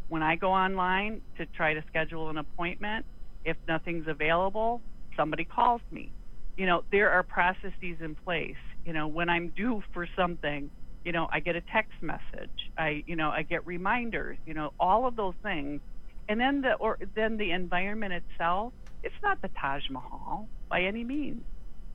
[0.09, 3.05] When I go online to try to schedule an appointment,
[3.44, 4.83] if nothing's available,
[5.16, 6.12] somebody calls me.
[6.57, 8.57] You know, there are processes in place.
[8.85, 10.70] You know, when I'm due for something,
[11.05, 12.51] you know, I get a text message.
[12.79, 14.38] I, you know, I get reminders.
[14.46, 15.81] You know, all of those things,
[16.29, 18.73] and then the or then the environment itself.
[19.03, 21.44] It's not the Taj Mahal by any means,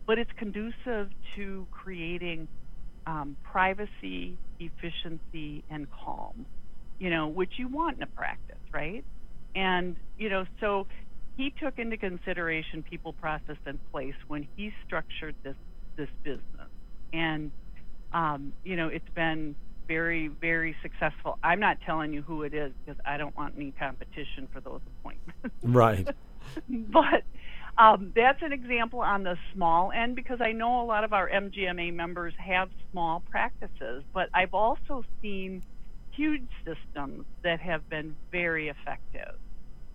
[0.08, 2.48] but it's conducive to creating
[3.08, 6.46] um, privacy, efficiency, and calm,
[7.00, 9.04] you know, which you want in a practice, right?
[9.56, 10.88] And, you know, so
[11.38, 15.56] he took into consideration people, process, and place when he structured this,
[15.98, 16.70] this business.
[17.14, 17.52] And,
[18.14, 19.56] um, you know, it's been
[19.88, 21.38] very, very successful.
[21.44, 24.82] I'm not telling you who it is because I don't want any competition for those
[25.00, 25.56] appointments.
[25.64, 26.08] Right.
[26.70, 27.24] but
[27.78, 31.30] um, that's an example on the small end because I know a lot of our
[31.30, 35.62] MGMA members have small practices, but I've also seen
[36.12, 39.36] huge systems that have been very effective.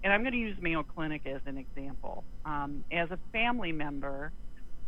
[0.05, 2.25] And I'm going to use Mayo Clinic as an example.
[2.45, 4.33] Um, as a family member,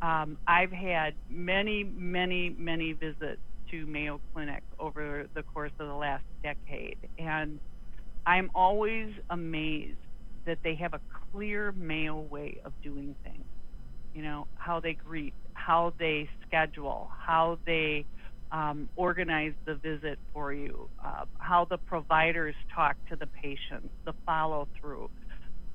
[0.03, 5.95] um, I've had many, many, many visits to Mayo Clinic over the course of the
[5.95, 6.99] last decade.
[7.19, 7.59] And
[8.27, 9.97] I'm always amazed
[10.47, 11.01] that they have a
[11.33, 13.45] clear Mayo way of doing things.
[14.15, 18.07] You know, how they greet, how they schedule, how they
[18.53, 24.15] um, organize the visit for you, uh, how the providers talk to the patients, the
[24.27, 25.09] follow through.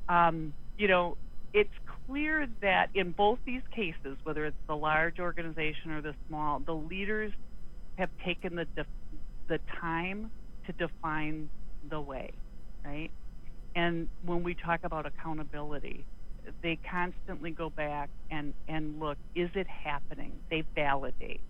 [0.09, 1.17] Um, you know,
[1.53, 1.71] it's
[2.07, 6.73] clear that in both these cases, whether it's the large organization or the small, the
[6.73, 7.33] leaders
[7.97, 8.87] have taken the def-
[9.49, 10.31] the time
[10.65, 11.49] to define
[11.89, 12.31] the way,
[12.85, 13.11] right?
[13.77, 16.03] And when we talk about accountability,
[16.63, 20.31] they constantly go back and, and look, is it happening?
[20.49, 21.41] They validate.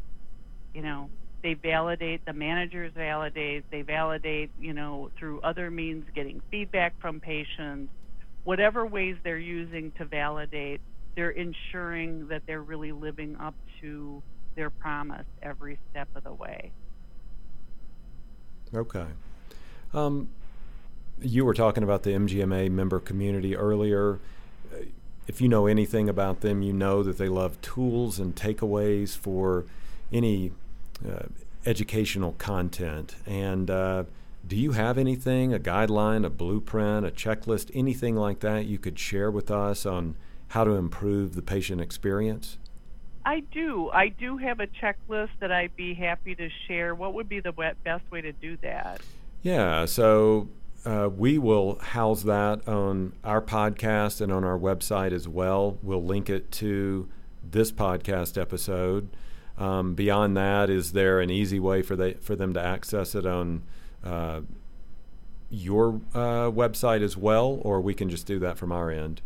[0.73, 1.09] You know,
[1.41, 7.21] they validate, the managers validate, they validate, you know, through other means, getting feedback from
[7.21, 7.89] patients,
[8.43, 10.81] whatever ways they're using to validate,
[11.15, 14.21] they're ensuring that they're really living up to
[14.57, 16.73] their promise every step of the way.
[18.73, 19.05] Okay.
[19.93, 20.29] Um,
[21.21, 24.19] you were talking about the MGMA member community earlier.
[25.27, 29.65] If you know anything about them, you know that they love tools and takeaways for
[30.11, 30.51] any
[31.07, 31.23] uh,
[31.65, 33.15] educational content.
[33.25, 34.05] And uh,
[34.47, 38.97] do you have anything, a guideline, a blueprint, a checklist, anything like that you could
[38.97, 40.15] share with us on
[40.49, 42.57] how to improve the patient experience?
[43.25, 43.89] I do.
[43.89, 46.95] I do have a checklist that I'd be happy to share.
[46.95, 49.01] What would be the best way to do that?
[49.41, 50.47] Yeah, so
[50.87, 55.77] uh, we will house that on our podcast and on our website as well.
[55.83, 57.09] We'll link it to
[57.43, 59.09] this podcast episode.
[59.57, 63.25] Um, beyond that, is there an easy way for they for them to access it
[63.25, 63.63] on
[64.01, 64.41] uh,
[65.49, 69.21] your uh, website as well, or we can just do that from our end?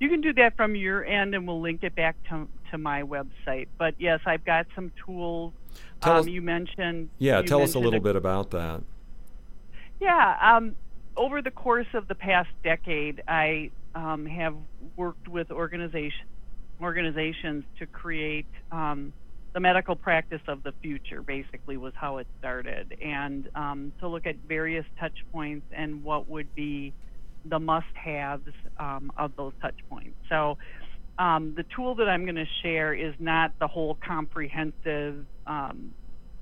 [0.00, 3.02] You can do that from your end, and we'll link it back to to my
[3.02, 3.68] website.
[3.76, 5.52] But yes, I've got some tools.
[6.00, 7.10] Um, us, you mentioned.
[7.18, 8.82] Yeah, you tell mentioned us a little a, bit about that.
[10.00, 10.76] Yeah, um,
[11.16, 14.54] over the course of the past decade, I um, have
[14.96, 16.26] worked with organization,
[16.80, 19.12] organizations to create um,
[19.54, 21.22] the medical practice of the future.
[21.22, 26.28] Basically, was how it started, and um, to look at various touch points and what
[26.28, 26.92] would be
[27.48, 28.42] the must-haves
[28.78, 30.16] um, of those touch points.
[30.28, 30.58] So
[31.18, 35.94] um, the tool that I'm going to share is not the whole comprehensive um,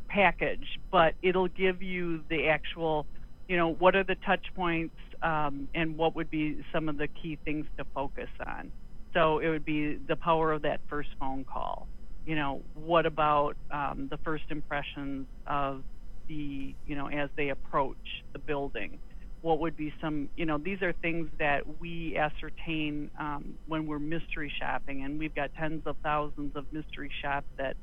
[0.09, 3.07] package, but it'll give you the actual,
[3.49, 7.09] you know, what are the touch points um, and what would be some of the
[7.21, 8.73] key things to focus on.
[9.15, 11.89] So it would be the power of that first phone call.
[12.27, 15.83] You know, what about um, the first impressions of
[16.29, 17.99] the, you know, as they approach
[18.33, 19.01] the building?
[19.45, 23.99] what would be some, you know, these are things that we ascertain um, when we're
[23.99, 27.77] mystery shopping, and we've got tens of thousands of mystery shops that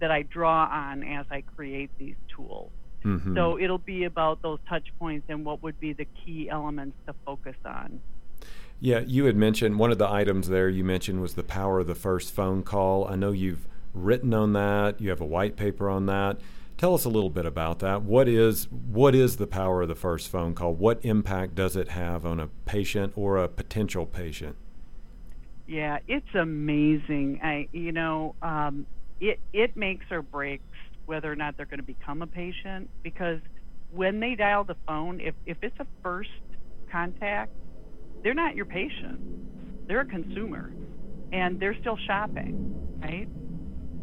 [0.00, 2.72] that I draw on as I create these tools.
[3.04, 3.36] Mm-hmm.
[3.36, 7.14] So it'll be about those touch points and what would be the key elements to
[7.24, 8.00] focus on.
[8.80, 11.86] Yeah, you had mentioned one of the items there you mentioned was the power of
[11.86, 13.06] the first phone call.
[13.06, 16.38] I know you've written on that, you have a white paper on that.
[16.76, 18.02] Tell us a little bit about that.
[18.02, 20.74] What is what is the power of the first phone call?
[20.74, 24.56] What impact does it have on a patient or a potential patient?
[25.66, 27.40] Yeah, it's amazing.
[27.42, 28.86] I you know, um,
[29.20, 30.64] it it makes or breaks
[31.06, 33.40] whether or not they're going to become a patient because
[33.90, 36.30] when they dial the phone, if if it's a first
[36.90, 37.52] contact,
[38.22, 39.86] they're not your patient.
[39.86, 40.70] They're a consumer
[41.32, 43.28] and they're still shopping, right?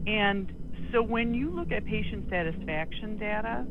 [0.08, 0.52] And
[0.92, 3.66] so when you look at patient satisfaction data,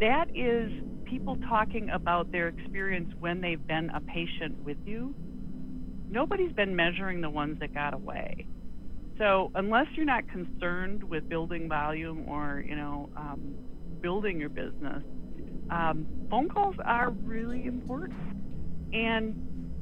[0.00, 0.70] that is
[1.04, 5.14] people talking about their experience when they've been a patient with you.
[6.10, 8.46] Nobody's been measuring the ones that got away.
[9.18, 13.58] So unless you're not concerned with building volume or you know um,
[14.02, 15.02] building your business,
[15.70, 18.36] um, phone calls are really important.
[18.92, 19.36] And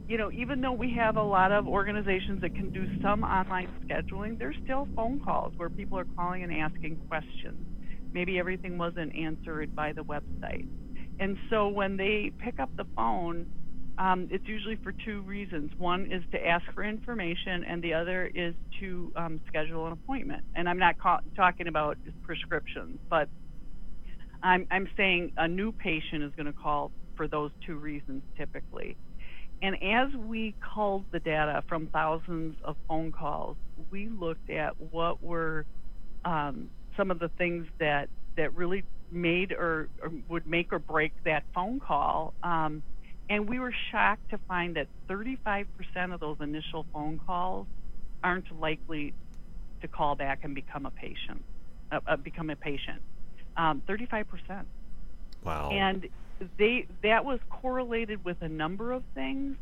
[0.08, 3.72] you know, even though we have a lot of organizations that can do some online
[3.90, 7.66] scheduling, there's still phone calls where people are calling and asking questions.
[8.12, 10.66] Maybe everything wasn't answered by the website.
[11.18, 13.48] And so when they pick up the phone,
[13.98, 15.70] um, it's usually for two reasons.
[15.78, 20.44] One is to ask for information, and the other is to um, schedule an appointment.
[20.54, 23.28] And I'm not ca- talking about prescriptions, but
[24.42, 28.96] I'm, I'm saying a new patient is going to call for those two reasons typically.
[29.62, 33.56] And as we culled the data from thousands of phone calls,
[33.90, 35.64] we looked at what were
[36.26, 41.12] um, some of the things that, that really made or, or, would make or break
[41.24, 42.34] that phone call.
[42.42, 42.82] Um,
[43.28, 45.66] and we were shocked to find that 35%
[46.12, 47.66] of those initial phone calls
[48.22, 49.14] aren't likely
[49.82, 51.44] to call back and become a patient,
[51.90, 53.02] uh, uh, become a patient.
[53.56, 54.24] Um, 35%.
[55.44, 55.70] Wow.
[55.70, 56.08] And
[56.58, 59.56] they that was correlated with a number of things.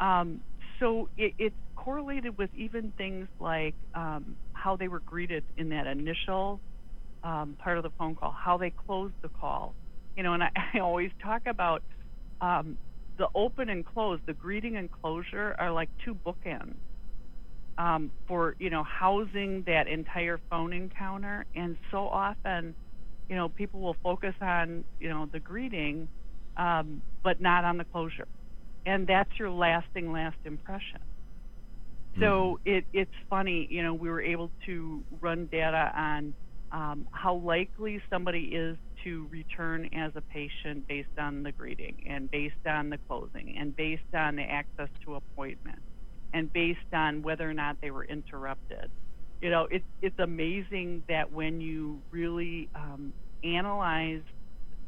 [0.00, 0.40] Um,
[0.78, 5.86] so it, it's correlated with even things like um, how they were greeted in that
[5.86, 6.60] initial
[7.22, 9.74] um, part of the phone call, how they closed the call.
[10.16, 11.82] You know, and I, I always talk about
[12.44, 12.78] um,
[13.16, 16.74] the open and close, the greeting and closure are like two bookends
[17.78, 21.44] um, for you know housing that entire phone encounter.
[21.54, 22.74] And so often
[23.28, 26.08] you know, people will focus on, you know, the greeting,
[26.56, 28.28] um, but not on the closure.
[28.86, 31.00] And that's your lasting last impression.
[32.20, 32.70] So mm-hmm.
[32.70, 36.34] it, it's funny, you know, we were able to run data on
[36.70, 42.30] um, how likely somebody is to return as a patient based on the greeting and
[42.30, 45.78] based on the closing and based on the access to appointment
[46.32, 48.90] and based on whether or not they were interrupted.
[49.40, 54.22] You know, it's it's amazing that when you really um, analyze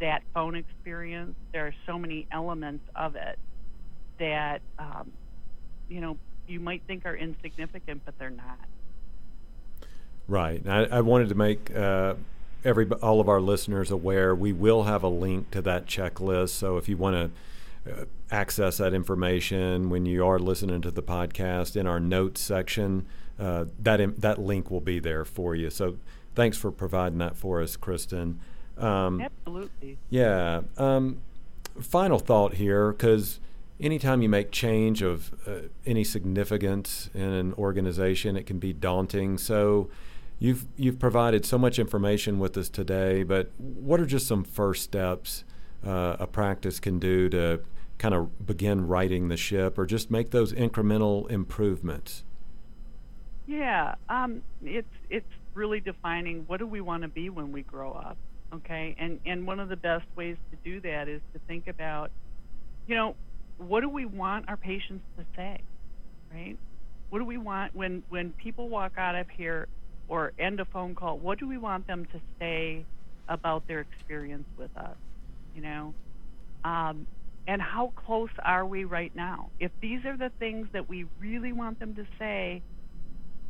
[0.01, 3.39] that phone experience, there are so many elements of it
[4.19, 5.13] that um,
[5.89, 6.17] you know
[6.49, 8.59] you might think are insignificant, but they're not.
[10.29, 10.67] Right.
[10.67, 12.15] I, I wanted to make uh,
[12.67, 14.35] every all of our listeners aware.
[14.35, 16.51] We will have a link to that checklist.
[16.51, 17.33] So if you want
[17.85, 22.41] to uh, access that information when you are listening to the podcast in our notes
[22.41, 23.07] section,
[23.39, 25.71] uh, that that link will be there for you.
[25.71, 25.97] So
[26.35, 28.41] thanks for providing that for us, Kristen.
[28.77, 29.99] Um, Absolutely.
[30.11, 30.63] Yeah.
[30.77, 31.21] Um,
[31.81, 33.39] final thought here, because
[33.81, 39.39] anytime you make change of uh, any significance in an organization, it can be daunting.
[39.39, 39.89] So
[40.39, 44.83] you've you've provided so much information with us today, but what are just some first
[44.83, 45.45] steps
[45.85, 47.61] uh, a practice can do to
[47.99, 52.25] kind of begin righting the ship, or just make those incremental improvements?
[53.47, 57.93] Yeah, um, it's it's really defining what do we want to be when we grow
[57.93, 58.17] up.
[58.53, 62.11] Okay, and and one of the best ways to do that is to think about,
[62.87, 63.17] you know,
[63.59, 65.61] what do we want our patients to say,
[66.33, 66.57] right?
[67.09, 69.69] What do we want when when people walk out of here
[70.09, 71.19] or end a phone call?
[71.19, 72.87] What do we want them to say
[73.29, 74.97] about their experience with us?
[75.55, 75.95] You know,
[76.65, 77.07] um,
[77.47, 79.51] and how close are we right now?
[79.61, 82.63] If these are the things that we really want them to say,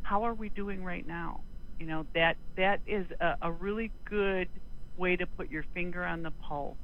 [0.03, 1.41] how are we doing right now?
[1.79, 4.49] You know, that that is a, a really good
[4.97, 6.77] way to put your finger on the pulse.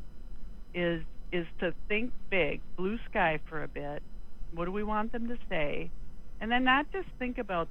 [0.74, 4.03] Is is to think big, blue sky for a bit.
[4.53, 5.91] What do we want them to say?
[6.41, 7.69] And then not just think about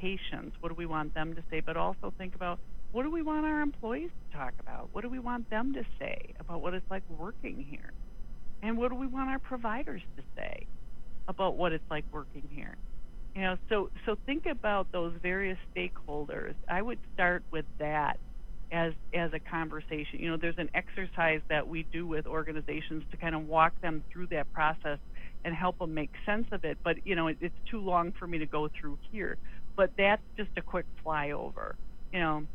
[0.00, 2.58] patients, what do we want them to say, but also think about
[2.92, 4.88] what do we want our employees to talk about?
[4.92, 7.92] What do we want them to say about what it's like working here?
[8.62, 10.66] And what do we want our providers to say
[11.28, 12.76] about what it's like working here?
[13.34, 16.54] You know, so so think about those various stakeholders.
[16.68, 18.18] I would start with that
[18.72, 20.20] as as a conversation.
[20.20, 24.04] You know, there's an exercise that we do with organizations to kind of walk them
[24.12, 24.98] through that process
[25.44, 26.78] and help them make sense of it.
[26.84, 29.36] But you know, it, it's too long for me to go through here.
[29.76, 31.74] But that's just a quick flyover.
[32.12, 32.46] You know,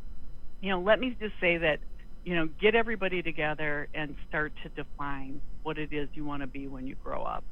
[0.61, 1.79] you know, let me just say that
[2.25, 6.47] you know, get everybody together and start to define what it is you want to
[6.47, 7.43] be when you grow up.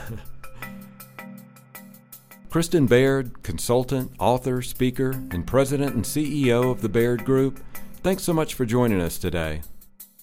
[2.49, 7.63] Kristen Baird, consultant, author, speaker, and president and CEO of the Baird Group,
[8.03, 9.61] Thanks so much for joining us today.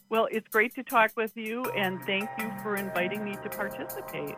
[0.08, 4.34] Well, it's great to talk with you, and thank you for inviting me to participate.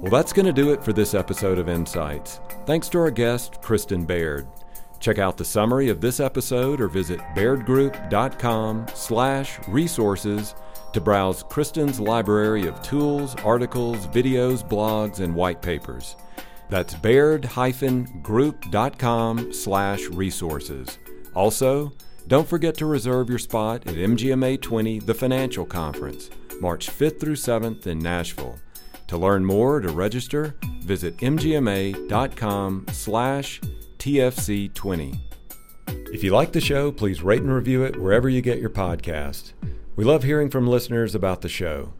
[0.00, 2.40] Well, that's going to do it for this episode of Insights.
[2.66, 4.46] Thanks to our guest, Kristen Baird.
[5.00, 10.54] Check out the summary of this episode or visit bairdgroup.com slash resources
[10.92, 16.16] to browse Kristen's library of tools, articles, videos, blogs, and white papers.
[16.68, 20.98] That's baird-group.com slash resources.
[21.34, 21.92] Also,
[22.26, 26.28] don't forget to reserve your spot at MGMA 20, the financial conference,
[26.60, 28.58] March 5th through 7th in Nashville.
[29.08, 33.60] To learn more to register, visit mgma.com slash
[33.98, 35.18] TFC20.
[36.12, 39.52] If you like the show, please rate and review it wherever you get your podcast.
[39.96, 41.92] We love hearing from listeners about the show.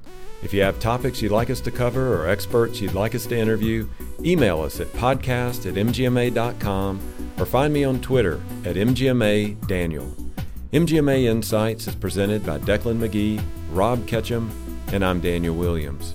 [0.43, 3.37] If you have topics you'd like us to cover or experts you'd like us to
[3.39, 3.89] interview,
[4.21, 7.01] email us at podcast at mgma.com
[7.39, 10.15] or find me on Twitter at mgma.daniel.
[10.73, 14.51] MGMA Insights is presented by Declan McGee, Rob Ketchum,
[14.93, 16.15] and I'm Daniel Williams.